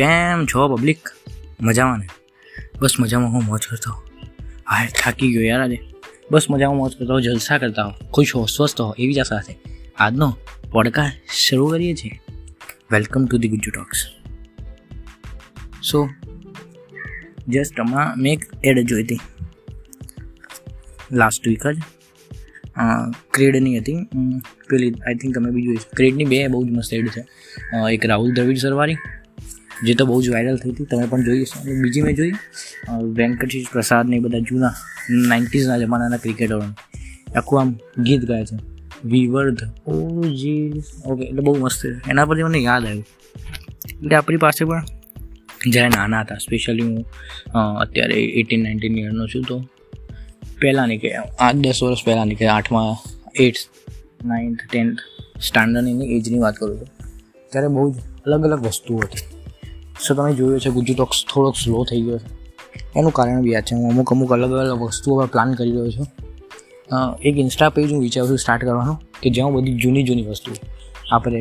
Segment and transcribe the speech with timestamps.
[0.00, 0.98] કેમ છો પબ્લિક
[1.60, 2.06] મજામાં ને?
[2.80, 3.90] બસ મજામાં હું મોજ કરતો.
[4.68, 5.78] હા થાકી ગયો યાર આજે.
[6.30, 7.92] બસ મજામાં મોજ કરતા, જલસા કરતા હો.
[8.10, 9.58] ખુશ હો સ્વસ્થ હો એવી જ આશા સાથે
[9.98, 10.36] આજનો
[10.70, 12.20] પોડકાસ્ટ શરૂ કરીએ છીએ.
[12.92, 14.06] Welcome to the Gujju talks
[15.90, 16.08] so
[17.48, 19.20] just હમણાં મેં એક એડ જોઈ હતી.
[21.12, 21.82] લાસ્ટ વીક જ.
[23.30, 24.04] ક્રેડની હતી.
[24.68, 27.26] પેલી આઈ થિંક તમે બી જોઈ ક્રેડની બે બહુ જ મસ્ત એડ છે.
[27.92, 28.96] એક રાહુલ દ્રવિડ સરવારી
[29.86, 30.84] જે તો બહુ જ વાયરલ થઈ હતી.
[30.84, 31.60] તમે પણ જોઈ હશે.
[31.60, 32.32] અને બીજી મેં જોઈ
[32.88, 34.74] અ, વેંકટેશ પ્રસાદ ને એ બધા જૂના
[35.10, 36.76] નાઇન્ટીઝના જમાનાના ક્રિકેટરોનું
[37.38, 38.58] આખું આમ ગીત ગાય છે.
[39.04, 39.58] વિવર્ધ.
[39.86, 40.72] ઓ જી
[41.06, 42.10] ઓકે એટલે બહુ મસ્ત છે.
[42.10, 43.06] એના પરથી મને યાદ આવ્યું.
[44.02, 44.84] એટલે આપણી પાસે પણ
[45.70, 47.04] જ્યારે નાના હતા સ્પેશિયલી હું
[47.52, 49.68] અ, અત્યારે એટીન નાઇન્ટીન યરનો છું તો
[50.60, 52.96] પહેલાંની કે આઠ દસ વર્ષ પહેલાંની કે આઠમાં
[53.34, 53.58] એટ્થ
[54.24, 54.98] નાઇન્થ ટેન્થ
[55.40, 56.88] સ્ટાન્ડર્ડની એજની વાત કરું છું
[57.50, 59.29] ત્યારે બહુ જ અલગ અલગ વસ્તુઓ હતી.
[60.04, 62.28] સો તમે જોયું છે ગુજુ ટોક્સ થોડોક સ્લો થઈ ગયો છે.
[62.98, 63.74] એનું કારણ બી યાદ છે.
[63.76, 66.06] હું અમુક અમુક અલગ અલગ વસ્તુઓ પર પ્લાન કરી રહ્યો છું.
[67.28, 70.50] એક ઇન્સ્ટા પેજ હું વિચારું છું સ્ટાર્ટ કરવાનું, કે જ્યાં બધી જૂની જૂની વસ્તુ
[71.12, 71.38] આપણે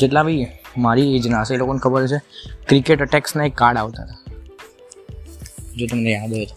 [0.00, 0.42] જેટલા બી
[0.84, 2.18] મારી એજના હશે, એ લોકોને ખબર છે
[2.68, 4.18] ક્રિકેટ અટેક્સના એક કાર્ડ આવતા હતા.
[5.78, 6.56] જો તમને યાદ હોય તો.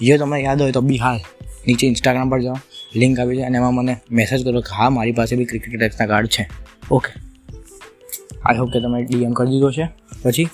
[0.00, 1.20] જો તમને યાદ હોય તો બી હાલ,
[1.66, 2.58] નીચે ઇન્સ્ટાગ્રામ પર જાઓ
[2.94, 6.08] લિંક આવી છે અને એમાં મને મેસેજ કરો કે હા, મારી પાસે બી ક્રિકેટ અટેક્સના
[6.12, 6.44] કાર્ડ છે.
[6.90, 7.10] ઓકે
[8.44, 9.86] આઈ હોપ કે તમે ડીએમ કરી દીધો છે.
[10.26, 10.48] પછી?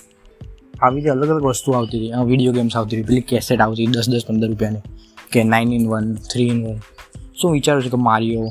[0.81, 4.09] આવી રીતે અલગ અલગ વસ્તુ આવતી હતી વીડિયો ગેમ્સ આવતી હતી પેલી કેસેટ આવતી દસ
[4.09, 4.77] દસ પંદર રૂપિયાની.
[5.31, 6.79] કે nine in one three in one
[7.41, 8.49] શું વિચારું છું કે મારીઓ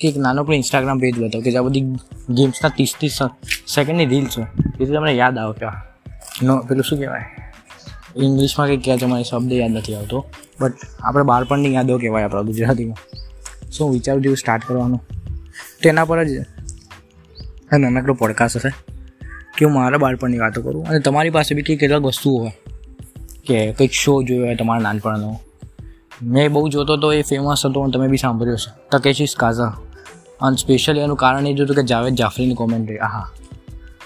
[0.00, 1.80] કે એક નાનો પણ ઇન્સ્ટાગ્રામ પેજ બતાવો કે જ્યાં બધી
[2.30, 3.18] ગેમ્સના ત્રીસ ત્રીસ
[3.74, 4.46] સેકન્ડની રીલ્સ હોય.
[4.78, 5.66] જેથી તમને યાદ આવે કે
[6.46, 7.24] નો પેલું શું કહેવાય?
[8.16, 10.26] ઇંગ્લિશમાં કંઈક કહેવાય તમારે શબ્દ યાદ નથી આવતો.
[10.60, 13.16] બટ આપણે બાળપણની યાદો કહેવાય આપણા ગુજરાતીમાં.
[13.70, 15.00] શું વિચારું જેવું સ્ટાર્ટ કરવાનું?
[15.82, 16.28] તેના પર જ
[17.78, 18.91] નાનકડો પોડકાસ્ટ હશે.
[19.58, 20.86] કે હું મારા બાળપણની વાતો કરું?
[20.86, 22.52] અને તમારી પાસે બી કંઈક કેટલાક વસ્તુઓ હોય?
[23.46, 25.40] કે કંઈક શો જોયો હોય તમારા નાનપણનો?
[26.22, 29.76] મેં બહુ જોતો હતો એ ફેમસ હતો અને તમે બી સાંભળ્યો છે તકેશીસ કાઝા.
[30.40, 33.30] અને સ્પેશિયલી એનું કારણ એ જ હતું કે જાવેદ જાફરીની કોમેન્ટ્રી આહા.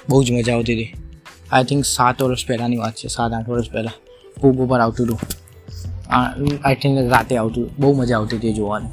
[0.08, 0.94] બહુ જ મજા આવતી હતી.
[1.52, 3.08] આઈ થિંક સાત વર્ષ પહેલાંની વાત છે.
[3.08, 3.92] સાત, આઠ વર્ષ પહેલાં.
[4.40, 5.18] ખૂબ ઉપર આવતું હતું.
[6.64, 8.88] આઈ થિંક રાતે આવતું બહુ મજા આવતી હતી જોવાની.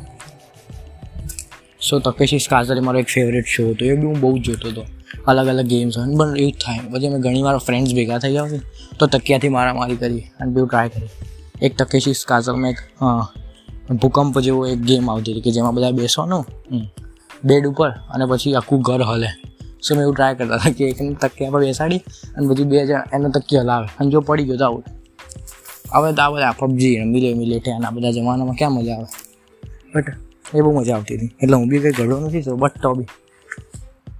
[1.90, 3.86] સો તકેશીસ કાઝર એ મારો એક ફેવરેટ શો હતો.
[3.86, 4.86] એ બી હું બહુ જ જોતો હતો.
[5.28, 6.16] અલગ અલગ ગેમ્સ હોય.
[6.16, 6.80] પણ એવું થાય.
[6.92, 8.60] પછી અમે ઘણી વાર ફ્રેન્ડ્સ ભેગા થઈ ગયા
[9.00, 11.10] તો તકિયાથી મારામારી કરી અને બેઉ ટ્રાય કરી.
[11.62, 12.80] એક તકેશીસ કાઝલમાં એક
[14.02, 16.44] ભૂકંપ જેવો એક ગેમ આવતી હતી કે જેમાં બધા બેસવાનું.
[17.44, 19.30] બેડ ઉપર અને પછી આખું ઘર હલે.
[19.84, 22.02] સો મેં એવું ટ્રાય કરતા હતા કે એકને તકિયા પર બેસાડી
[22.36, 23.88] અને પછી બે જણ એનો તકિયો હલાવે.
[24.00, 24.84] અને જો પડી ગયો તો આવું
[25.94, 29.10] હવે તો આ બધા પબજી રમી લે મિલેટે અને આ બધા જમાનામાં ક્યાં મજા આવે?
[29.96, 30.08] બટ
[30.56, 31.32] એ બહુ મજા આવતી હતી.
[31.42, 33.10] એટલે હું બી કંઈ ઘડો નથી તો બટ તો બી.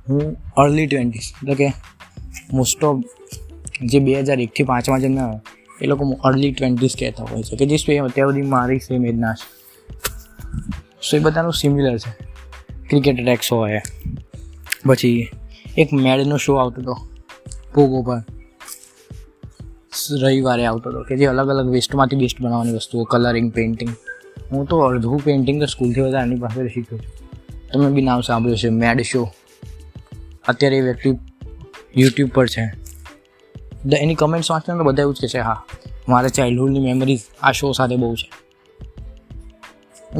[0.10, 1.74] હું અર્લી ટ્વેન્ટીસ એટલે કે
[2.54, 3.04] મોસ્ટ ઓફ
[3.82, 5.38] જે બે હજાર એકથી પાંચમાં જેમ આવે
[5.82, 9.34] એ લોકો અર્લી ટ્વેન્ટીસ કહેતા હોય છે, કે જે સ્પે અત્યાર સુધી મારી સેમ એજના
[9.34, 9.48] છે.
[11.02, 12.12] સો એ બધાનું સિમિલર છે.
[12.90, 13.82] ક્રિકેટ અટેક્સ હોય,
[14.86, 15.30] પછી
[15.78, 16.96] એક મેડનો શો આવતો હતો
[17.74, 18.22] પોગો પર.
[20.22, 23.92] રવિવારે આવતો હતો, કે જે અલગ અલગ વેસ્ટમાંથી બેસ્ટ બનાવવાની વસ્તુઓ કલરિંગ પેઇન્ટિંગ
[24.52, 27.12] હું તો અડધું પેઇન્ટિંગ તો સ્કૂલથી બધા એની પાસે શીખ્યો છું.
[27.74, 29.32] તમે બી નામ સાંભળ્યું છે મેડ શો
[30.48, 31.12] અત્યારે એ વ્યક્તિ
[31.98, 32.74] યુટ્યુબ પર છે.
[33.98, 35.66] એની કમેન્ટ્સ વાંચો ને તો બધા એવું જ કહે છે, હા,
[36.10, 38.30] મારે ચાઇલ્ડહુડની મેમરીઝ આ શો સાથે બહુ છે.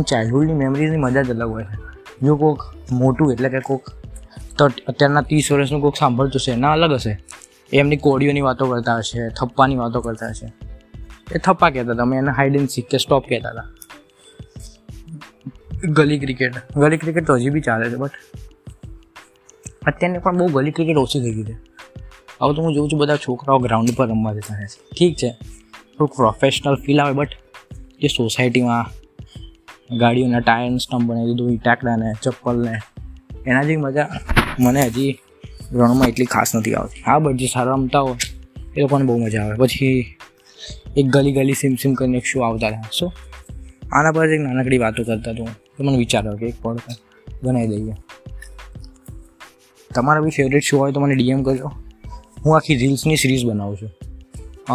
[0.02, 1.78] ચાઇલ્ડહુડની મેમરીઝની મજા જ અલગ હોય છે.
[2.22, 3.90] જો કોઈક મોટું એટલે કે કોઈક
[4.58, 7.18] તો અત્યારના ત્રીસ વર્ષનું કોઈક સાંભળતું છે એના અલગ હશે.
[7.74, 10.54] એમની કોડીઓની વાતો કરતા હશે, થપ્પાની વાતો કરતા હશે.
[11.36, 13.64] એ થપ્પા કહેતા હતા, અમે એને હાઈડ એન્ડ સીક કે સ્ટોપ કહેતા હતા.
[15.88, 18.12] ગલી ક્રિકેટ ગલી ક્રિકેટ તો હજી બી ચાલે છે બટ
[19.88, 21.56] અત્યારની પણ બહુ ગલી ક્રિકેટ ઓછી થઈ ગઈ છે.
[22.42, 24.82] હવે તો હું જોઉં છું બધા છોકરાઓ ગ્રાઉન્ડ પર રમવા જતા રહે છે.
[25.00, 25.30] ઠીક છે.
[25.30, 27.30] થોડુંક પ્રોફેશનલ ફીલ આવે બટ
[28.02, 28.92] જે સોસાયટીમાં
[29.98, 32.74] ગાડીઓના ટાયર સ્ટમ્પ બનાવી દીધું ટાકડાને ચપ્પલને
[33.48, 34.10] એના જેવી મજા
[34.60, 35.12] મને હજી
[35.72, 37.04] ગ્રાઉન્ડમાં એટલી ખાસ નથી આવતી.
[37.06, 38.16] હા બટ જે સારા રમતા હોય,
[38.78, 39.56] એ લોકોને બહુ મજા આવે.
[39.56, 40.16] પછી
[40.98, 43.12] એક ગલી ગલી સિમ સિમ કરીને એક શું આવતા હતા સો
[43.92, 45.48] આના પર એક નાનકડી વાતો કરતા તો
[45.80, 46.96] મને વિચાર કે એક પડકાર
[47.44, 47.94] બનાવી દઈએ.
[49.96, 51.72] તમારા બી ફેવરેટ શો હોય તો મને ડીએમ કરજો.
[52.46, 53.92] હું આખી રીલ્સની સિરીઝ બનાવું છું.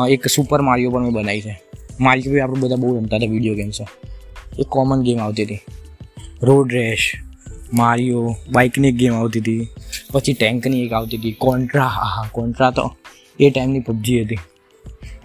[0.09, 1.55] એક સુપર મારિયો પણ મેં બનાવી છે.
[2.01, 3.81] મારિયો બી આપણે બધા બહુ રમતા હતા વીડિયો ગેમ્સ
[4.59, 5.61] એક કોમન ગેમ આવતી હતી.
[6.43, 7.13] રોડ રેશ
[7.73, 9.69] મારિયો બાઇકની એક ગેમ આવતી હતી.
[10.13, 11.33] પછી ટેન્કની એક આવતી હતી.
[11.33, 12.97] કોન્ટ્રા હા હા કોન્ટ્રા તો
[13.41, 14.39] એ ટાઈમની પબજી હતી.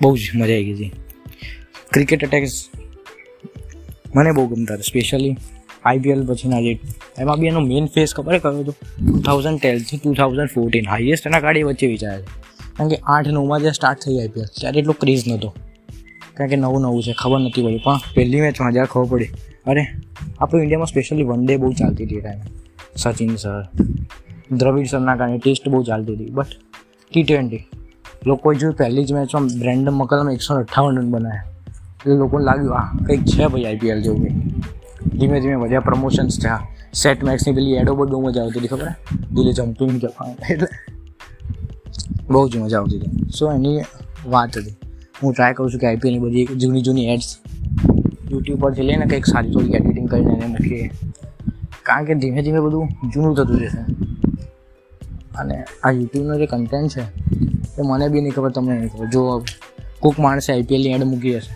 [0.02, 0.92] બહુ જ મજા આવી ગઈ હતી.
[1.94, 2.68] ક્રિકેટ અટેક્સ
[4.16, 5.36] મને બહુ ગમતા હતા સ્પેશિયલી
[5.86, 6.80] આઈપીએલ પછીના જે
[7.20, 11.28] એમાં બી એનો મેઇન ફેસ ખબર કયો હતો ટુ થાઉઝન્ડ ટેનથી ટુ થાઉઝન્ડ ફોર્ટીન હાઈએસ્ટ
[11.28, 12.44] એના ગાડી વચ્ચે વિચારે છે.
[12.78, 15.54] કારણ કે આઠ નવમાં જે સ્ટાર્ટ થઈ આઈપીએલ, ત્યારે એટલો ક્રેઝ નહોતો.
[16.34, 19.26] કારણ કે નવું નવું છે, ખબર નથી પડી પણ પહેલી મેચમાં જ્યારે ખબર પડી,
[19.68, 19.88] અરે,
[20.40, 22.42] આપણું ઇન્ડિયામાં સ્પેશિયલી વન ડે બહુ ચાલતી હતી ટાઈમે
[22.96, 23.68] સચિન સર,
[24.52, 26.26] દ્રવિડ સરના કારણે ટેસ્ટ બહુ ચાલતી હતી.
[26.26, 26.48] બટ
[27.12, 27.64] ટી ટ્વેન્ટી
[28.26, 31.44] લોકોએ જોયું પહેલી જ મેચમાં બ્રેન્ડમ મકલમાં એકસો અઠ્ઠાવન રન બનાવ્યા.
[32.00, 34.52] એટલે લોકોને લાગ્યું, આ કંઈક છે ભાઈ આઈપીએલ જેવું કંઈ
[35.12, 38.88] ધીમે ધીમે વધ્યા પ્રમોશન્સ થયા સેટ મેક્સની પેલી એડો બહુ મજા આવતી હતી ખબર?
[39.32, 40.68] દિલે જમતું નહીં એટલે.
[42.30, 43.30] બહુ જ મજા આવતી હતી.
[43.40, 43.82] સો એની
[44.26, 44.76] વાત હતી.
[45.24, 47.38] હું ટ્રાય કરું છું કે આઈપીએલની બધી જૂની જૂની એડ્સ
[48.32, 50.90] યુટ્યુબ પરથી લઈને કંઈક સારી થોડી એડિટિંગ કરીને એને મૂકીએ.
[51.84, 53.82] કારણ કે ધીમે ધીમે બધું જૂનું થતું જશે.
[55.36, 57.02] અને આ યુટ્યુબનો જે કન્ટેન્ટ છે,
[57.80, 59.06] એ મને બી નહીં ખબર, તમને નહીં ખબર.
[59.06, 59.44] જો
[60.00, 61.56] કોઈક માણસે આઈપીએલની એડ મૂકી હશે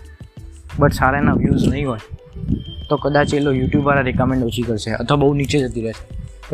[0.78, 1.98] બટ સારા એના વ્યૂઝ નહીં હોય
[2.88, 6.04] તો કદાચ એ લોકો યુટ્યુબવાળા રિકમેન્ડ ઓછી કરશે, અથવા બહુ નીચે જતી રહેશે.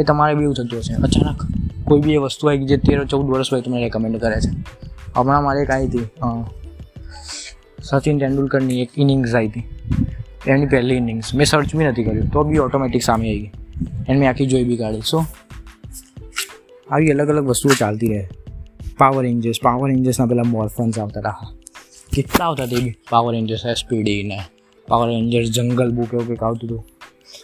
[0.01, 0.95] એ તમારે બી એવું થતું હશે.
[0.95, 1.41] અચાનક
[1.89, 4.51] કોઈ બી એ વસ્તુ આવી જે તેર, ચૌદ વર્ષ હોય તમને રેકમેન્ડ કરે છે.
[5.17, 6.05] હમણાં મારે એક આવી હતી
[7.83, 9.65] સચિન તેંડુલકરની એક ઇનિંગ્સ આવી હતી.
[10.47, 13.51] એમની પહેલી ઇનિંગ્સ મેં સર્ચ બી નથી કર્યું, તો બી ઓટોમેટિક સામે આવી ગઈ.
[14.09, 15.01] એને મેં આખી જોઈ બી કાઢી.
[15.01, 15.25] સો
[16.91, 18.29] આવી અલગ અલગ વસ્તુઓ ચાલતી રહે.
[18.99, 21.55] પાવર એન્જર્સ પાવર રેન્જર્સના પહેલાં મોર્ફન્સ આવતા હતા.
[22.13, 24.41] કેટલા આવતા તે બી પાવર રેન્જર્સ એસપીડી ને.
[24.89, 26.87] પાવર રેન્જર જંગલ બુક એવું કંઈક આવતું હતું.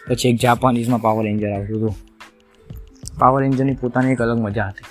[0.08, 1.96] પછી એક જાપાનીઝમાં પાવર રેન્જર આવતું હતું.
[3.18, 4.84] પાવર રેન્જરની પોતાની એક અલગ મજા હતી.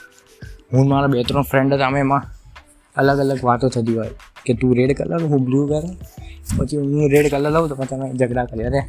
[0.78, 2.24] હું મારા બે ત્રણ ફ્રેન્ડ હતા, અમે એમાં
[2.96, 4.10] અલગ અલગ વાતો થતી હોય.
[4.46, 5.82] કે તું રેડ કલર હું બ્લુ કલર
[6.58, 8.66] પછી હું રેડ કલર લઉં તો પછી અમે ઝઘડા કરીએ.
[8.66, 8.80] અરે,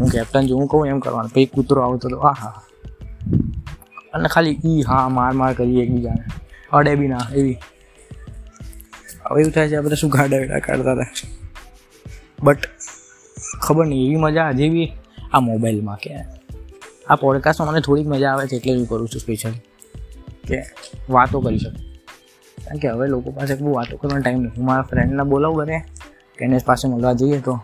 [0.00, 1.30] હું કેપ્ટન છું, હું કહું એમ કરવાનું.
[1.30, 2.18] પછી કૂતરો આવતો હતો.
[2.18, 2.62] આ હા
[4.14, 6.24] અને ખાલી ઈ, હા, માર માર કરીએ એકબીજાને.
[6.72, 7.58] અડે બી ના, એવી.
[9.30, 11.06] હવે એવું થાય છે આપણે શું ગાડા વેડા કાઢતા હતા.
[12.42, 12.58] બટ
[13.62, 14.88] ખબર નહીં, એવી મજા હજી બી
[15.32, 16.14] આ મોબાઈલમાં કે
[17.10, 19.54] આ પોડકાસ્ટમાં મને થોડીક મજા આવે છે એટલે હું કરું છું સ્પેશિયલ
[20.48, 20.58] કે
[21.10, 21.82] વાતો કરી શકું.
[22.58, 24.56] કારણ કે હવે લોકો પાસે બહુ વાતો કરવાનો ટાઈમ નથી.
[24.56, 25.78] હું મારા ફ્રેન્ડને બોલાવું ઘરે
[26.38, 27.54] એને પાસે મળવા જઈએ તો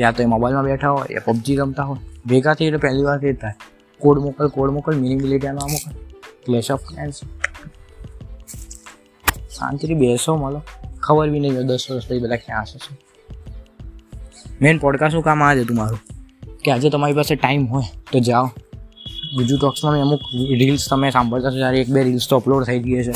[0.00, 1.98] યા તો એ મોબાઈલમાં બેઠા હોય, યા પબજી રમતા હોય.
[2.26, 3.54] ભેગા થઈ એટલે પહેલી વાર થાય.
[4.00, 5.92] કોડ મોકલ કોડ મોકલ મિની મિલિટિયાનો મોકલ.
[6.44, 7.20] ક્લેશ ઓફ ફ્રેન્ડ્સ
[9.56, 10.60] શાંતિથી બેસો, મળો.
[11.00, 12.78] ખબર બી નહીં દસ વર્ષ પછી બધા ક્યાં હશે
[14.62, 16.00] મેઇન પોડકાસ્ટનું કામ આ જ હતું મારું.
[16.64, 18.50] કે આજે તમારી પાસે ટાઈમ હોય, તો જાઓ.
[19.36, 22.78] બીજું ટોક્સમાં મેં અમુક રીલ્સ તમે સાંભળતા છો ત્યારે એક બે રીલ્સ તો અપલોડ થઈ
[22.78, 23.10] ગઈ છે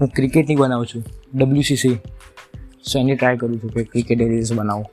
[0.00, 1.04] હું ક્રિકેટની બનાવું છું
[1.34, 1.98] ડબ્લ્યુસીસી
[2.92, 4.86] સો એની ટ્રાય કરું છું કે ક્રિકેટ રીલ્સ બનાવું.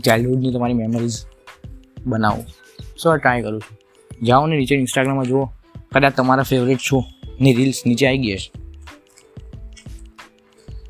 [0.00, 1.18] ચાઇલ્ડહુડની તમારી મેમરીઝ
[2.06, 2.44] બનાવું.
[3.02, 3.78] સો ટ્રાય કરું છું.
[4.26, 5.44] જાઓ ને નીચે ઇન્સ્ટાગ્રામમાં જુઓ.
[5.94, 7.04] કદાચ તમારા ફેવરેટ શો
[7.40, 8.52] ની રીલ્સ નીચે આવી ગઈ છે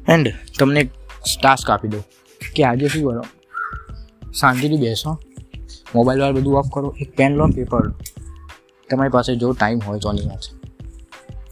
[0.08, 0.84] એન્ડ તમને
[1.42, 1.98] ટાસ્ક આપી દો
[2.54, 3.24] કે આજે શું કરો?
[4.32, 5.18] શાંતિથી બેસો.
[5.94, 6.94] મોબાઈલ વાળું બધું ઓફ કરો.
[7.00, 7.94] એક પેન લો પેપર લો
[8.90, 10.38] તમારી પાસે જો ટાઈમ હોય તો ની વાત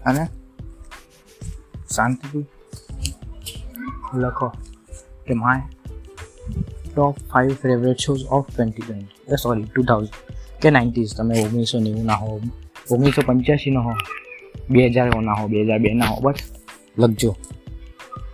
[0.06, 0.26] અને
[1.94, 2.46] શાંતિથી
[4.14, 4.48] લખો
[5.26, 5.60] કે my
[6.96, 12.04] top five favourite shows of twenty twenty sorry two thousand કે નાઇન્ટીઝ તમે ઓગણીસો નેવું
[12.04, 12.40] ના હો,
[12.90, 13.92] ઓગણીસો પંચ્યાસીના હો,
[14.70, 16.34] બે હજાર ના હો, બે હજાર બે ના હો બટ
[16.98, 17.36] લખજો.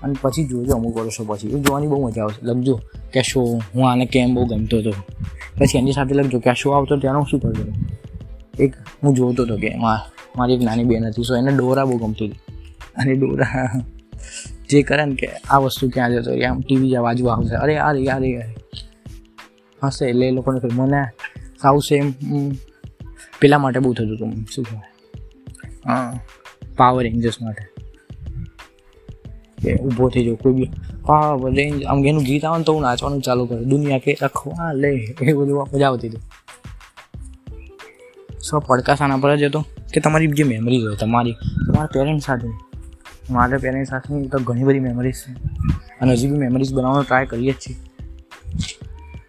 [0.03, 1.49] અને પછી જોજો અમુક વર્ષો પછી.
[1.49, 2.47] એ જોવાની બહુ મજા આવશે.
[2.47, 2.81] લખજો
[3.13, 3.43] કે શો
[3.75, 4.93] હું આને કેમ બહુ ગમતો હતો.
[5.59, 7.63] પછી એની સાથે લખજો કે શો આવતો ત્યાંનો શું કરતો
[8.59, 8.75] એક
[9.05, 12.41] હું જોતો હતો કે મારી એક નાની બેન હતી, સો એને ડોરા બહુ ગમતી હતી.
[12.97, 13.81] અને ડોરા
[14.71, 17.93] જે કરે ને કે આ વસ્તુ ક્યાં જતો આમ ટીવી જ્યાં બાજુ આવશે, અરે, આ
[17.93, 18.31] રે આ રે
[19.85, 21.03] હશે, એટલે એ લોકોને મને
[21.63, 22.13] સાવ સેમ
[23.41, 24.91] પેલા માટે બહુ થતું હતું, શું કહેવાય?
[25.87, 26.21] હા
[26.77, 27.80] પાવર રેન્જર્સ માટે.
[29.63, 30.71] કે ઊભો થઈ જાઉં, કોઈ બી.
[31.09, 33.69] હા રેન્જ આમ એનું ગીત આવે ને તો હું નાચવાનું ચાલુ કરું.
[33.69, 36.19] દુનિયા કે રખવા લે, એ બધું મજા આવતી હતી.
[38.51, 39.65] સો પડકાશ આના પર જ હતો
[39.95, 42.49] કે તમારી જે મેમરીઝ હોય, તમારી, તમારા પેરેન્ટ્સ સાથે.
[43.31, 45.33] મારા પેરેન્ટ્સ સાથેની તો ઘણી બધી મેમરીઝ છે.
[46.01, 47.77] અને હજી બી મેમરીઝ બનાવવાનો ટ્રાય કરીએ જ છીએ.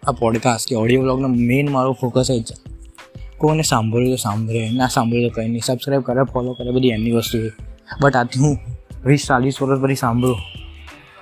[0.06, 2.72] આ પોડકાસ્ટ કે ઓડિયો બ્લોગનો મેઇન મારો ફોકસ જ છે.
[3.38, 5.62] કોઈને સાંભળ્યું તો સાંભળે, ના સાંભળ્યું તો કંઈ નહીં.
[5.66, 7.38] સબસ્ક્રાઈબ કરે ફોલો કરે, બધી એમની વસ્તુ
[8.00, 8.58] બટ આથી હું
[9.06, 10.38] વીસ, ચાલીસ વર્ષ પછી સાંભળું.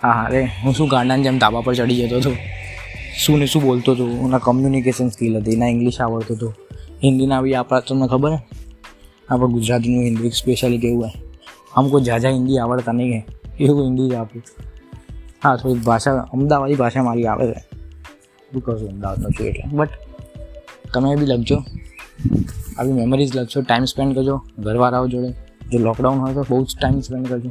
[0.03, 2.33] હા અરે હું શું ગાંડાને જેમ ધાબા પર ચડી જતો હતો,
[3.19, 6.53] શું ને શું બોલતો હતો ના કમ્યુનિકેશન સ્કિલ હતી ના ઇંગ્લિશ આવડતું હતું.
[7.05, 8.41] હિન્દીના બી આપણા તમને ખબર હે
[9.29, 11.13] આપણે ગુજરાતીનું હિન્દી સ્પેશિયલી કેવું હોય?
[11.77, 13.21] અમુક ઝાઝા હિન્દી આવડતા નહીં હે,
[13.61, 14.43] એવું હિન્દી જ આપું.
[15.43, 17.61] હા, થોડીક ભાષા, અમદાવાદી ભાષા મારી આવે છે.
[18.53, 19.65] બિકોઝ અમદાવાદનો છું એટલે.
[19.73, 19.93] બટ
[20.93, 21.59] તમે બી લખજો.
[22.79, 25.31] આવી મેમરીઝ લખજો ટાઈમ સ્પેન્ડ કરજો, ઘરવાળાઓ જોડે.
[25.71, 27.51] જો લોકડાઉન હોય તો બહુ જ ટાઈમ સ્પેન્ડ કરજો.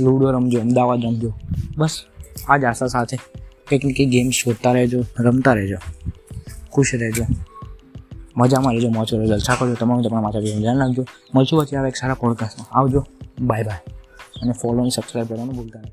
[0.00, 1.34] લૂડો રમજો, અમદાવાદ રમજો.
[1.76, 2.04] બસ
[2.48, 3.16] આ જ આશા સાથે
[3.68, 5.76] કંઈક ને કંઈક ગેમ્સ શોધતા રહેજો, રમતા રહેજો.
[6.70, 7.24] ખુશ રહેજો.
[8.36, 9.74] મજામાં રહેજો, મોજ રહેજો જલસા કરજો.
[9.74, 11.04] તમારું તમારા માતા પિતાનું ધ્યાન રાખજો.
[11.34, 13.06] મળશું પછી આવે એક સારા પોડકાસ્ટમાં આવજો.
[13.40, 13.78] બાય બાય
[14.42, 15.92] અને ફોલો અને સબસ્ક્રાઈબ કરવાનું ભૂલતા નહીં.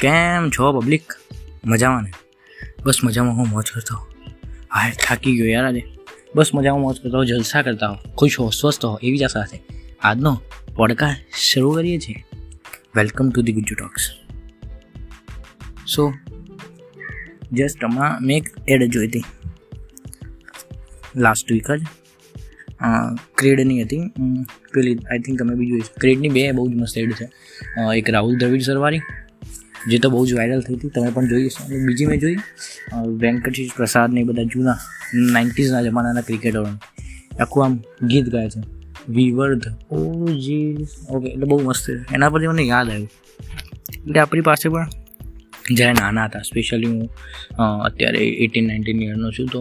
[0.00, 1.12] કેમ છો પબ્લિક
[1.64, 2.12] મજામાં ને?
[2.84, 4.09] બસ મજામાં, હું મોજ કરતો.
[4.72, 5.82] હા, થાકી ગયો યાર આજે.
[6.34, 9.60] બસ મજામાં મોજ કરતા હો જલસા કરતા હો ખુશ હો, સ્વસ્થ હો, એવી જ સાથે
[10.00, 10.40] આજનો
[10.76, 12.24] પોડકાસ્ટ શરૂ કરીએ છીએ.
[12.96, 14.10] Welcome to the Gujju talks
[15.94, 16.12] so
[17.52, 19.24] just હમણાં મેં એક એડ જોઈ હતી.
[21.16, 21.80] લાસ્ટ વીક જ.
[23.34, 24.00] ક્રેડની હતી.
[24.72, 27.28] પેલી આઈ થિંક તમે બી જોઈ ક્રેડની બે બહુ જ મસ્ત એડ છે.
[27.96, 29.00] એક રાહુલ દ્રવિડ સરવારી
[29.88, 30.88] જે તો બહુ જ વાયરલ થઈ હતી.
[30.88, 31.64] તમે પણ જોઈ હશો.
[31.64, 32.36] અને બીજી મેં જોઈ
[33.18, 34.76] વેંકટેશ પ્રસાદ ને બધા જૂના
[35.14, 36.66] નાઇન્ટીઝના જમાનાના ક્રિકેટરો
[37.40, 38.62] આખું આમ ગીત ગાય છે.
[39.08, 39.62] વિવર્ધ.
[39.90, 40.76] ઓ જી
[41.10, 42.14] ઓકે, એટલે બહુ મસ્ત છે.
[42.14, 43.10] એના પરથી મને યાદ આવ્યું.
[44.04, 44.88] એટલે આપણી પાસે પણ
[45.70, 47.10] જ્યારે નાના હતા સ્પેશિયલી હું
[47.58, 49.60] અત્યારે એટીન નાઇન્ટીન યરનો છું, તો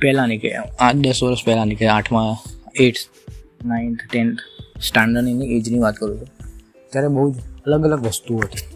[0.00, 2.36] પહેલાં નીકળે, આઠ, દસ વર્ષ પહેલાં નીકળે, આઠમાં
[2.80, 4.38] એટ્થ નાઇન્થ ટેન્થ
[4.82, 6.28] સ્ટાન્ડર્ડની એજની વાત કરું છું
[6.92, 8.75] ત્યારે બહુ જ અલગ અલગ વસ્તુઓ હતી.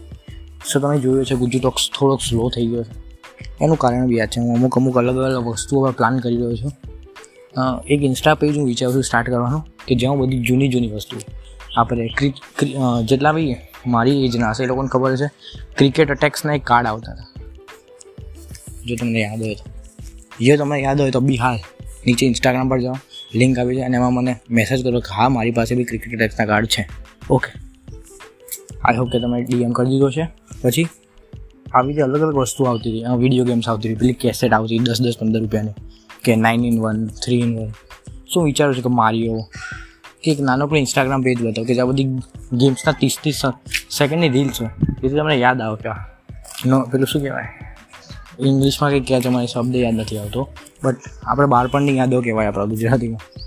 [0.69, 2.93] સો તમે જોયું છે ગુજુ ટોક્સ થોડોક સ્લો થઈ ગયો છે.
[3.63, 4.39] એનું કારણ બી યાદ છે.
[4.41, 6.71] હું અમુક અમુક અલગ અલગ વસ્તુઓ પર પ્લાન કરી રહ્યો છું.
[7.87, 11.19] એક ઇન્સ્ટા પેજ હું વિચારું છું સ્ટાર્ટ કરવાનું, કે જ્યાં બધી જૂની જૂની વસ્તુઓ.
[11.77, 12.05] આપણે
[13.09, 13.55] જેટલા બી
[13.87, 15.27] મારી એજના હશે એ લોકોને ખબર છે
[15.77, 17.27] ક્રિકેટ અટેક્સના એક કાર્ડ આવતા હતા.
[18.85, 19.65] જો તમને યાદ હોય તો.
[20.39, 21.57] જે તમને યાદ હોય તો બી હાલ
[22.05, 22.97] નીચે ઇન્સ્ટાગ્રામ પર જાઓ.
[23.35, 26.45] લિંક આવી છે અને એમાં મને મેસેજ કરો કે હા, મારી પાસે બી ક્રિકેટ અટેક્સના
[26.45, 26.83] કાર્ડ છે.
[27.29, 27.51] ઓકે
[28.83, 30.25] આઈ હોપ કે તમે ડીએમ કરી દીધો છે.
[30.61, 30.87] પછી?
[31.73, 33.17] આવી રીતે અલગ અલગ વસ્તુ આવતી હતી.
[33.17, 33.99] વીડિયો ગેમ્સ આવતી હતી.
[33.99, 35.69] પેલી કેસેટ આવતી દસ દસ પંદર રૂપિયાની.
[36.23, 37.69] કે nine in one three in one
[38.33, 39.41] શું વિચારું છું કે મારીઓ
[40.23, 42.03] કે એક નાનો પણ ઇન્સ્ટાગ્રામ પેજ બતાવો કે જ્યાં બધી
[42.53, 43.41] ગેમ્સના ત્રીસ ત્રીસ
[43.97, 44.69] સેકન્ડની રીલ્સ હોય.
[45.01, 45.89] જેથી તમને યાદ આવે કે
[46.69, 47.47] નો પેલું શું કહેવાય?
[48.39, 50.49] ઇંગ્લિશમાં કંઈક કહેવાય તમારે શબ્દ યાદ નથી આવતો.
[50.83, 53.41] બટ આપણે બાળપણની યાદો કહેવાય આપણા ગુજરાતીમાં.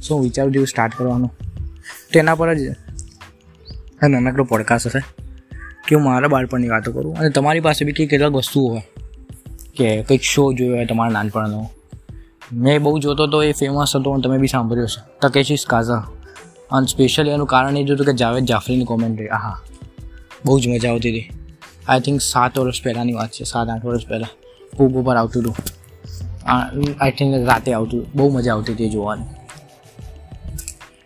[0.00, 1.38] શું વિચારું જેવું સ્ટાર્ટ કરવાનું?
[2.12, 2.58] તેના પર જ
[4.08, 5.27] નાનકડો પોડકાસ્ટ હશે.
[5.88, 7.16] કે હું મારા બાળપણની વાતો કરું.
[7.16, 8.82] અને તમારી પાસે બી કંઈક કેટલાક વસ્તુઓ હોય
[9.76, 11.70] કે કંઈક શો જોયો હોય તમારા નાનપણનો.
[12.52, 16.06] મેં બહુ જોતો હતો એ ફેમસ હતો અને તમે બી સાંભળ્યો છે તકેશિસ કાઝા.
[16.70, 19.60] અને સ્પેશિયલી એનું કારણ એ જોતું કે જાવેદ જાફરીની કોમેન્ટ્રી આહા,
[20.44, 21.30] બહુ જ મજા આવતી હતી.
[21.88, 24.32] આઈ થિંક સાત વર્ષ પહેલાંની વાત છે, સાત આઠ વર્ષ પહેલાં.
[24.76, 25.56] ખૂબ ઉપર આવતું હતું.
[27.00, 29.24] આઈ થિંક રાતે આવતું, બહુ મજા આવતી હતી જોવાની.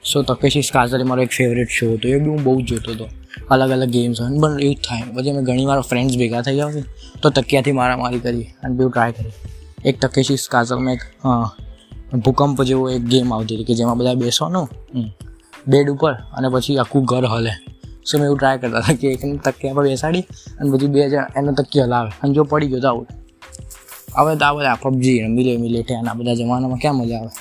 [0.04, 2.08] સો તકેશીસ કાઝર મારો એક ફેવરેટ શો હતો.
[2.08, 3.08] એ બી હું બહુ જ જોતો હતો.
[3.50, 4.38] અલગ અલગ ગેમ્સ હોય.
[4.40, 5.02] પણ એવું થાય.
[5.14, 6.84] પછી અમે ઘણી વાર ફ્રેન્ડ્સ ભેગા થઈ ગયા
[7.22, 9.34] તો તકિયાથી મારામારી કરી અને બી ટ્રાય કરી
[9.84, 11.02] એક તકેશીસ કાઝરમાં એક
[12.24, 14.66] ભૂકંપ જેવો એક ગેમ આવતી હતી કે જેમાં બધા બેસવાનું
[15.68, 17.52] બેડ ઉપર અને પછી આખું ઘર હલે.
[18.06, 20.24] સો મેં એવું ટ્રાય કરતા હતા કે એકને તકિયા પર બેસાડી
[20.58, 22.10] અને પછી બે જણ એનો તકિયો હલાવે.
[22.22, 23.06] અને જો પડી ગયો તો આવું
[24.16, 27.32] હવે તો આ બધા પબજી રમી લે મિલેટે અને બધા જમાનામાં ક્યાં મજા આવે?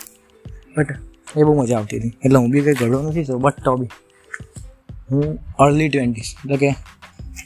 [0.76, 0.90] બટ
[1.38, 2.14] એ બહુ મજા આવતી હતી.
[2.24, 3.90] એટલે હું બી કંઈ ઘડો નથી તો બટ તો બી.
[5.12, 6.76] હું અર્લી ટ્વેન્ટીસ એટલે કે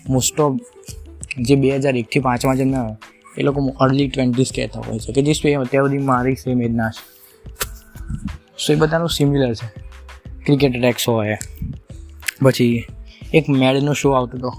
[0.10, 0.60] મોસ્ટ ઓફ
[1.40, 2.78] જે બે હજાર એકથી પાંચમાં જેમને
[3.38, 5.14] એ લોકો અર્લી ટ્વેન્ટીસ કહેતા હોય છે.
[5.14, 7.04] કે જે સ્પે અત્યાર સુધી મારી સેમ એજના છે.
[8.58, 9.68] સો એ બધાનું સિમિલર છે.
[10.46, 11.38] ક્રિકેટ અટેક શો હોય,
[12.42, 12.86] પછી
[13.34, 14.52] એક મેડનો શો આવતો હતો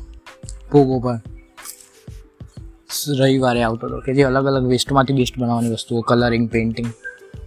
[0.70, 1.16] પોગો પર
[3.18, 6.88] રવિવારે આવતો હતો, કે જે અલગ અલગ વેસ્ટમાંથી બેસ્ટ બનાવવાની વસ્તુઓ કલરિંગ પેઇન્ટિંગ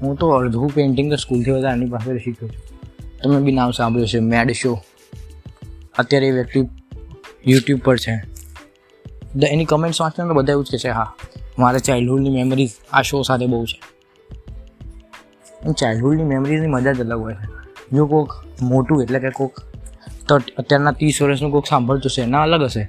[0.01, 2.63] હું તો અડધું પેઇન્ટિંગ તો સ્કૂલથી વધારે એની પાસે શીખ્યો છું.
[3.23, 4.79] તમે બી નામ સાંભળ્યું છે મેડ શો
[5.99, 6.59] અત્યારે એ વ્યક્તિ
[7.47, 8.15] યુટ્યુબ પર છે.
[9.47, 11.15] એની કમેન્ટ્સ વાંચે તો બધા એવું જ કહે છે, હા,
[11.59, 13.79] મારે ચાઇલ્ડહુડની મેમરીઝ આ શો સાથે બહુ છે.
[15.71, 17.47] ચાઇલ્ડહુડની મેમરીઝની મજા જ અલગ હોય છે.
[17.95, 19.55] જો કોઈક મોટું એટલે કે કોઈક
[20.57, 22.83] અત્યારના ત્રીસ વર્ષનું કોઈક સાંભળતું છે એના અલગ હશે.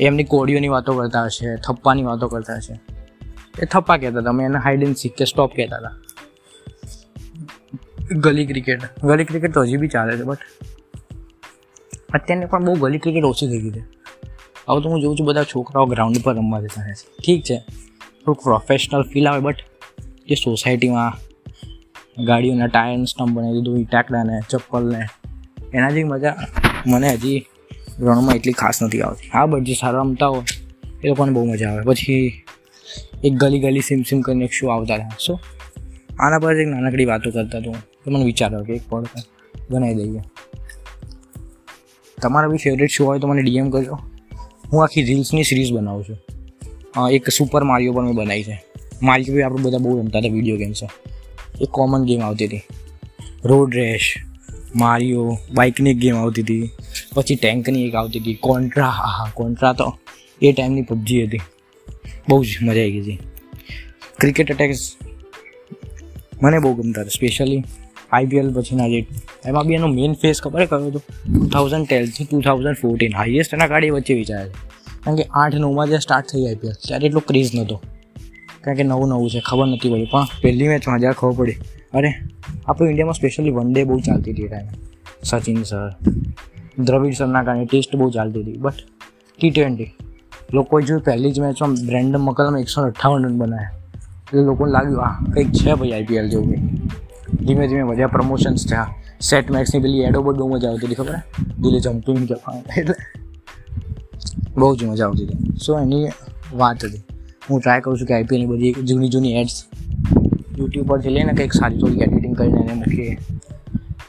[0.00, 2.80] એમની કોડીઓની વાતો કરતા હશે, થપ્પાની વાતો કરતા હશે.
[3.62, 5.92] એ થપ્પા કહેતા હતા, અમે એને હાઈડ એન્ડ સીક કે સ્ટોપ કહેતા હતા.
[8.10, 10.38] ગલી ક્રિકેટ ગલી ક્રિકેટ તો હજી બી ચાલે છે બટ
[12.14, 13.84] અત્યારની પણ બહુ ગલી ક્રિકેટ ઓછી થઈ ગઈ છે.
[14.68, 17.06] હવે તો હું જોઉં છું બધા છોકરાઓ ગ્રાઉન્ડ પર રમવા જતા રહે છે.
[17.26, 17.58] ઠીક છે.
[18.24, 19.56] થોડુંક પ્રોફેશનલ ફીલ આવે બટ
[20.28, 21.12] જે સોસાયટીમાં
[22.24, 25.02] ગાડીઓના ટાયર સ્ટમ્પ બનાવી દીધું ટાકડાને ચપ્પલને
[25.74, 26.34] એના જેવી મજા
[26.86, 27.46] મને હજી
[28.00, 29.30] રણમાં એટલી ખાસ નથી આવતી.
[29.32, 30.44] હા બટ જે સારા રમતા હોય,
[31.04, 31.82] એ લોકોને બહુ મજા આવે.
[31.82, 32.44] પછી
[33.24, 35.40] એક ગલી ગલી સિમ સિમ કરીને એક શું આવતા હતા શું
[36.20, 37.74] આના પર એક નાનકડી વાતો કરતા તો
[38.06, 39.22] મને વિચાર કે એક પડકાર
[39.70, 40.22] બનાવી દઈએ.
[42.22, 43.98] તમારા બી ફેવરેટ શો હોય તો મને ડીએમ કરજો.
[44.72, 46.18] હું આખી રીલ્સની સિરીઝ બનાવું છું.
[47.10, 48.64] એક સુપર મારિયો પણ મેં બનાવી છે.
[49.02, 50.82] મારિયો બી આપણે બધા બહુ રમતા હતા વીડિયો ગેમ્સ
[51.60, 52.62] એક કોમન ગેમ આવતી હતી.
[53.44, 54.14] રોડ રેશ
[54.74, 56.70] મારિયો બાઇકની એક ગેમ આવતી હતી.
[57.14, 58.34] પછી ટેન્કની એક આવતી હતી.
[58.34, 59.98] કોન્ટ્રા હા હા કોન્ટ્રા તો
[60.42, 61.40] એ ટાઈમની પબજી હતી.
[62.28, 63.18] બહુ જ મજા આવી ગઈ હતી.
[64.20, 64.94] ક્રિકેટ અટેક્સ
[66.42, 67.62] મને બહુ ગમતા હતા સ્પેશિયલી
[68.12, 69.06] આઈપીએલ પછીના જે
[69.44, 73.54] એમાં બી એનો મેઇન ફેસ ખબર કયો હતો ટુ થાઉઝન્ડ ટેનથી ટુ થાઉઝન્ડ ફોર્ટીન હાઈએસ્ટ
[73.54, 74.52] એના ગાડી વચ્ચે વિચારે છે.
[75.04, 77.82] કારણ કે આઠ નવમાં જે સ્ટાર્ટ થઈ આઈપીએલ ત્યારે એટલો ક્રેઝ નહોતો.
[78.60, 80.08] કારણ કે નવું નવું છે, ખબર નથી પડી.
[80.10, 81.52] પણ પહેલી મેચમાં જ્યારે ખબર પડી,
[81.94, 82.14] અરે,
[82.66, 84.68] આપણું ઇન્ડિયામાં સ્પેશિયલી વન ડે બહુ ચાલતી હતી ટાઈમે
[85.22, 85.96] સચિન સર,
[86.78, 88.52] દ્રવિડ સરના કારણે ટેસ્ટ બહુ ચાલતી હતી.
[88.52, 88.74] બટ
[89.38, 89.90] ટી ટ્વેન્ટી
[90.52, 93.70] લોકોએ જોયું પહેલી જ મેચમાં બ્રેન્ડમ મકલમાં એકસો અઠ્ઠાવન રન બનાવ્યા.
[94.24, 96.54] એટલે લોકોને લાગ્યું, આ કંઈક છે ભાઈ આઈપીએલ જેવું
[97.46, 98.94] ધીમે ધીમે વધ્યા પ્રમોશન્સ થયા.
[99.20, 101.14] સેટ મેક્સની પેલી એડો બહુ મજા આવતી હતી ખબર?
[101.60, 102.30] દિલે જમ્પિંગ
[102.78, 102.94] એટલે
[104.56, 105.56] બહુ જ મજા આવતી હતી.
[105.66, 106.08] સો એની
[106.52, 107.02] વાત હતી.
[107.50, 109.64] હું ટ્રાય કરું છું કે આઈપીએલની બધી જૂની જૂની એડ્સ
[110.58, 113.18] યુટ્યુબ પરથી લઈને કંઈક સારી થોડી એડિટિંગ કરીને એને મૂકીએ.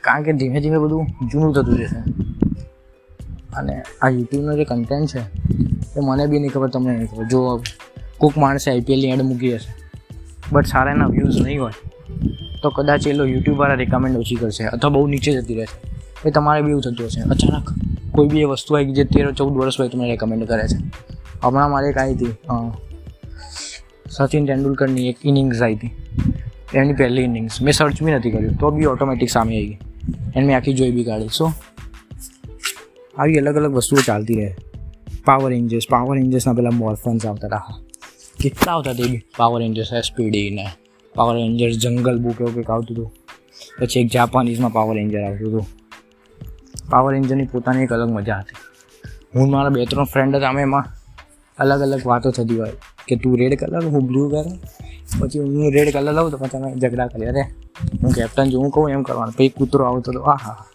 [0.01, 1.99] કારણ કે ધીમે ધીમે બધું જૂનું થતું જશે.
[3.57, 5.19] અને આ યુટ્યુબનો જે કન્ટેન્ટ છે,
[5.97, 7.23] એ મને બી નહીં ખબર, તમને નહીં ખબર.
[7.23, 7.63] જો
[8.17, 9.69] કોઈક માણસે આઈપીએલની એડ મૂકી હશે
[10.51, 11.71] બટ સારા એના વ્યૂઝ નહીં હોય
[12.61, 16.29] તો કદાચ એ લોકો યુટ્યુબવાળા રિકમેન્ડ ઓછી કરશે અથવા બહુ નીચે જતી રહેશે.
[16.29, 17.21] એ તમારે બી એવું થતું હશે.
[17.21, 17.69] અચાનક
[18.11, 20.77] કોઈ બી એ વસ્તુ આવી જે તેર, ચૌદ વર્ષ હોય તમને રેકમેન્ડ કરે છે.
[21.43, 22.35] હમણાં મારે એક આવી હતી
[24.09, 25.91] સચિન તેંડુલકરની એક ઇનિંગ્સ આવી હતી
[26.73, 28.53] એની પહેલી ઇનિંગ્સ મેં સર્ચ બી નથી કર્યું.
[28.53, 29.77] તો બી ઓટોમેટિક સામે આવી ગઈ.
[30.35, 31.27] એને મેં આખી જોઈ બી કાઢી.
[31.27, 31.51] સો
[33.17, 34.55] આવી અલગ અલગ વસ્તુઓ ચાલતી રહે.
[35.25, 37.79] પાવર રેન્જર્સ પાવર રેન્જર્સના પહેલાં મોર્ફન્સ આવતા હતા.
[38.39, 39.21] કેટલા આવતા તે બી?
[39.37, 40.67] પાવર રેન્જર્સ એસપીડી ને.
[41.17, 43.13] પાવર રેન્જર જંગલ બુક એવું કંઈક આવતું હતું.
[43.79, 45.67] પછી એક જાપાનીઝમાં પાવર રેન્જર આવતું હતું.
[46.89, 48.55] પાવર રેન્જરની પોતાની એક અલગ મજા હતી.
[49.35, 50.85] હું મારા બે ત્રણ ફ્રેન્ડ હતા, અમે એમાં
[51.57, 52.71] અલગ અલગ વાતો થતી હોય.
[53.07, 54.43] કે તું રેડ કલર હું બ્લુ કલર
[55.19, 57.27] પછી હું રેડ કલર લઉં તો પછી અમે ઝઘડા કરીએ.
[57.27, 57.41] અરે,
[58.03, 59.33] હું કેપ્ટન જો હું કહું એમ કરવાનું.
[59.33, 60.21] પછી કૂતરો આવતો હતો.
[60.21, 60.65] આ હા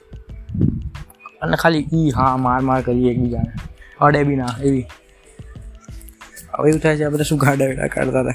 [1.43, 3.53] અને ખાલી ઈ હા, માર માર કરીએ એકબીજાને.
[4.01, 4.87] અડે બી ના, એવી.
[6.59, 8.35] હવે એવું થાય છે આપણે શું ગાડા વેડા કાઢતા હતા.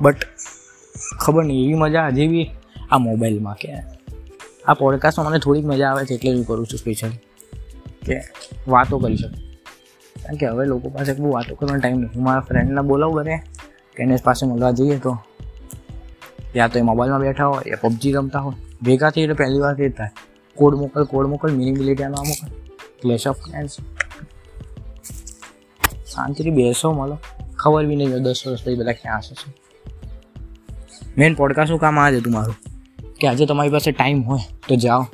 [0.00, 0.16] બટ
[1.20, 2.50] ખબર નહીં, એવી મજા હજી બી
[2.90, 3.72] આ મોબાઈલમાં કે
[4.66, 7.12] આ પોડકાસ્ટમાં મને થોડીક મજા આવે છે એટલે હું કરું છું સ્પેશિયલ
[8.06, 8.20] કે
[8.68, 9.40] વાતો કરી શકું.
[10.22, 13.36] કારણ કે હવે લોકો પાસે બહુ વાતો કરવાનો ટાઈમ નહીં હું મારા ફ્રેન્ડને બોલાવું ઘરે
[13.96, 15.18] કે એને પાસે મળવા જઈએ તો.
[16.56, 18.54] યા તો એ મોબાઈલમાં બેઠા હોય, યા પબજી રમતા હોય.
[18.82, 20.08] ભેગા થઈ એટલે પહેલી વાર એ થાય.
[20.54, 22.48] કોડ મોકલ કોડ મોકલ મિનિંગ ડિલીટિયાનો આ મોકલ.
[23.02, 23.76] ક્લેશ ઓફ ફ્રેન્ડ્સ
[26.14, 27.18] શાંતિથી બેસો, મળો.
[27.56, 29.61] ખબર બી નહીં દસ વર્ષ પછી બધા ક્યાં હશે
[31.18, 32.56] મેઇન પોડકાસ્ટનું કામ આ જ હતું મારું.
[33.20, 35.06] કે આજે તમારી પાસે ટાઈમ હોય, તો જાઓ.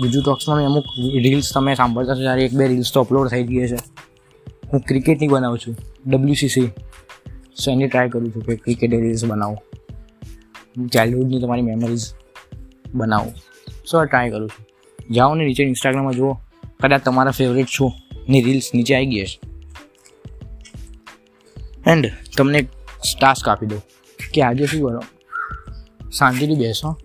[0.00, 3.66] બીજું ટોક્સમાં અમુક રીલ્સ તમે સાંભળતા છો ત્યારે એક બે રીલ્સ તો અપલોડ થઈ ગઈ
[3.66, 3.78] છે
[4.72, 6.70] હું ક્રિકેટની બનાવું છું ડબ્લ્યુસીસી
[7.64, 9.58] સો એની ટ્રાય કરું છું કે ક્રિકેટ રીલ્સ બનાવું.
[10.88, 12.06] ચાઇલ્ડહુડની તમારી મેમરીઝ
[12.94, 13.32] બનાવું.
[13.90, 14.66] સો ટ્રાય કરું છું.
[15.14, 16.36] જાઓ ને નીચે ઇન્સ્ટાગ્રામમાં જુઓ.
[16.80, 17.92] કદાચ તમારા ફેવરેટ શો
[18.28, 19.40] ની રીલ્સ નીચે આવી ગઈ છે
[21.86, 22.62] એન્ડ તમને
[23.20, 23.82] ટાસ્ક આપી દો
[24.34, 25.00] કે આજે શું કરો?
[26.10, 26.96] શાંતિથી બેસો.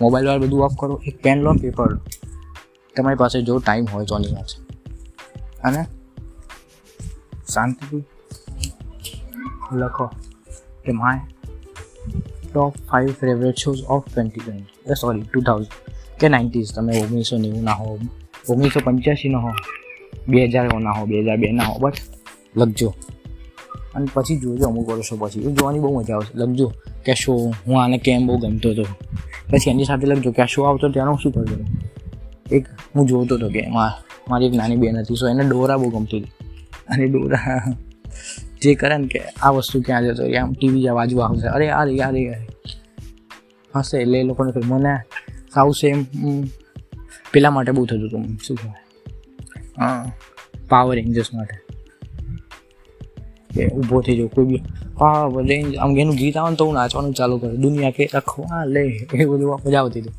[0.00, 1.00] મોબાઈલ વાર બધું ઓફ કરો.
[1.06, 2.00] એક પેન લો પેપર લો.
[2.96, 4.46] તમારી પાસે જો ટાઈમ હોય તો ની વાત
[5.64, 5.86] અને
[7.52, 8.04] શાંતિથી
[9.72, 10.06] લખો
[10.84, 11.18] કે my
[12.54, 17.72] top five favourite shows of twenty twenty sorry two thousand કે નાઇન્ટીઝ તમે ઓગણીસો નેવુંના
[17.72, 17.98] હો,
[18.48, 19.50] ઓગણીસો પંચ્યાસીના હો,
[20.28, 21.92] બે હજાર ના હો, બે હજાર બેના હો, બસ.
[22.56, 22.94] લખજો.
[23.94, 25.40] અને પછી જોજો અમુક વર્ષો પછી.
[25.40, 26.32] એ જોવાની બહુ મજા આવશે.
[26.34, 26.72] લખજો
[27.04, 27.34] કે શો
[27.66, 28.84] હું આને કેમ બહુ ગમતો હતો.
[29.50, 31.54] પછી એની સાથે લખજો કે આ શો આવતો ત્યારે હું શું કરતો
[32.52, 36.18] એક હું જોતો હતો કે મારી એક નાની બેન હતી, સો એને ડોરા બહુ ગમતી
[36.18, 36.32] હતી.
[36.88, 37.72] અને ડોરા
[38.62, 41.48] જે કરે ને કે આ વસ્તુ ક્યાં જતો આમ ટીવી જ્યાં બાજુ આવશે.
[41.48, 42.46] અરે અરે અરે અરે
[43.74, 44.94] હશે એટલે એ લોકોને મને
[45.54, 46.04] સાવ સેમ
[47.32, 50.12] પેલા માટે બહુ થતું હતું, શું કહેવાય?
[50.68, 51.56] પાવર રેન્જર્સ માટે.
[53.54, 54.56] કે ઊભો થઈ જાઉં કોઈ બી.
[55.00, 57.60] હા રેન્જ આમ એનું ગીત આવે ને તો હું નાચવાનું ચાલુ કરું.
[57.60, 59.08] દુનિયા કે રખવા લે.
[59.14, 60.10] એ બધું મજા આવતી હતી.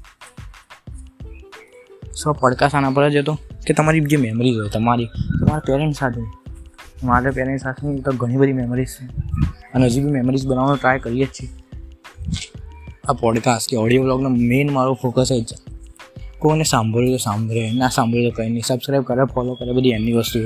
[2.24, 3.38] સો પડકાશ આના પર જ હતો?
[3.68, 6.22] કે તમારી જે મેમરીઝ હોય, તમારી, તમારા પેરેન્ટ્સ સાથે?
[7.04, 9.06] મારા પેરેન્ટ્સ સાથે તો ઘણી બધી મેમરીઝ છે.
[9.74, 11.50] અને હજી બી મેમરીઝ બનાવવાનો ટ્રાય કરીએ જ છીએ.
[13.06, 15.70] આ પોડકાસ્ટ કે ઓડિયો બ્લોગનો મેઇન મારો ફોકસ જ છે.
[16.40, 18.64] કોઈને સાંભળ્યું તો સાંભળે, ના સાંભળ્યું તો કંઈ નહીં.
[18.68, 20.40] સબસ્ક્રાઈબ કરે ફોલો કરે, બધી એમની વસ્તુ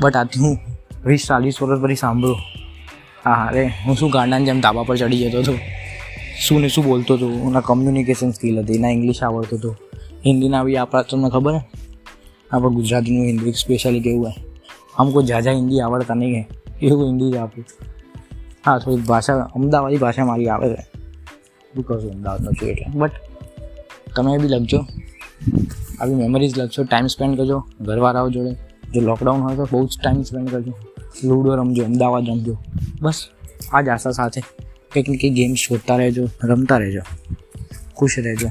[0.00, 0.58] બટ આથી હું
[1.03, 2.39] વીસ ચાલીસ વર્ષ પછી સાંભળું
[3.23, 5.55] હા અરે હું શું ગાંડાની જેમ તાબા પર ચડી જતો હતો
[6.37, 9.75] શું ને શું બોલતો હતો ના કમ્યુનિકેશન સ્કિલ હતી ના ઇંગ્લિશ આવડતું હતું
[10.23, 11.61] હિન્દીના બી આપણા તમને ખબર હે
[12.51, 14.35] આપણે ગુજરાતીનું હિન્દી સ્પેશિયલી કેવું હોય
[14.95, 16.43] हमको ઝાઝા હિન્દી આવડતા નહીં હે
[16.83, 17.65] એવું હિન્દી જ આપું
[18.65, 20.83] હા થોડીક ભાષા અમદાવાદી ભાષા મારી આવે છે
[21.73, 23.15] બિકોઝ અમદાવાદનો છું એટલે બટ
[24.15, 24.79] તમે બી લખજો
[25.99, 28.53] આવી મેમરીઝ લખજો ટાઈમ સ્પેન્ડ કરજો ઘરવાળાઓ જોડે
[28.91, 30.73] જો લોકડાઉન હોય તો બહુ જ ટાઈમ સ્પેન્ડ કરજો
[31.24, 32.56] લૂડો રમજો, અમદાવાદ રમજો.
[33.02, 33.28] બસ
[33.72, 34.40] આ જ આશા સાથે.
[34.94, 37.00] કંઈક ને કંઈક ગેમ શોધતા રહેજો, રમતા રહેજો.
[37.96, 38.48] ખુશ રહેજો.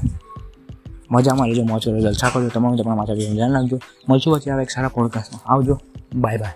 [1.10, 3.80] મજામાં રહેજો મોચો કરો જલસા કરજો, તમારું તમારા માથા ગેમ ધ્યાન રાખજો.
[4.08, 5.80] મળશું પછી આવે એક સારા પોડકાસ્ટમાં આવજો.
[6.14, 6.52] બાય બાય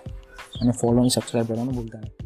[0.61, 2.22] અને ફોલો અને સબસ્ક્રાઈબ કરવાનું ભૂલતા નહીં.